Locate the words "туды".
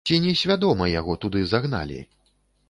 1.27-1.45